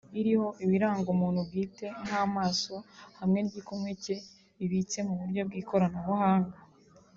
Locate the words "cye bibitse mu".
4.03-5.13